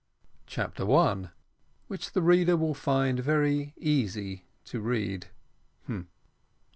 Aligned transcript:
CHAPTER 0.47 0.83
ONE. 0.83 1.29
WHICH 1.85 2.13
THE 2.13 2.23
READER 2.23 2.57
WILL 2.57 2.73
FIND 2.73 3.19
VERY 3.19 3.75
EASY 3.77 4.45
TO 4.65 4.81
READ. 4.81 5.27